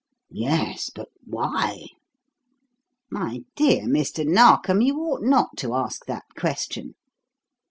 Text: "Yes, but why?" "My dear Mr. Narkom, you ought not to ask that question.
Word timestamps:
"Yes, 0.33 0.89
but 0.89 1.09
why?" 1.25 1.85
"My 3.11 3.41
dear 3.55 3.83
Mr. 3.83 4.25
Narkom, 4.25 4.81
you 4.81 4.97
ought 4.97 5.21
not 5.21 5.55
to 5.57 5.75
ask 5.75 6.07
that 6.07 6.25
question. 6.35 6.95